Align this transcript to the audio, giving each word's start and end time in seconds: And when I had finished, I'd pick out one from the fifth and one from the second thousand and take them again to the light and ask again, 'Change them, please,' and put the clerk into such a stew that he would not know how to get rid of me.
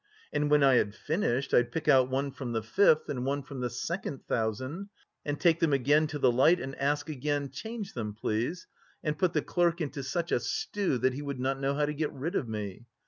And 0.33 0.49
when 0.49 0.63
I 0.63 0.77
had 0.77 0.95
finished, 0.95 1.53
I'd 1.53 1.71
pick 1.71 1.87
out 1.87 2.09
one 2.09 2.31
from 2.31 2.53
the 2.53 2.63
fifth 2.63 3.07
and 3.07 3.23
one 3.23 3.43
from 3.43 3.59
the 3.59 3.69
second 3.69 4.25
thousand 4.25 4.89
and 5.23 5.39
take 5.39 5.59
them 5.59 5.73
again 5.73 6.07
to 6.07 6.17
the 6.17 6.31
light 6.31 6.59
and 6.59 6.75
ask 6.77 7.07
again, 7.07 7.51
'Change 7.51 7.93
them, 7.93 8.15
please,' 8.15 8.65
and 9.03 9.15
put 9.19 9.33
the 9.33 9.43
clerk 9.43 9.79
into 9.79 10.01
such 10.01 10.31
a 10.31 10.39
stew 10.39 10.97
that 10.97 11.13
he 11.13 11.21
would 11.21 11.39
not 11.39 11.59
know 11.59 11.75
how 11.75 11.85
to 11.85 11.93
get 11.93 12.11
rid 12.13 12.33
of 12.35 12.49
me. 12.49 12.87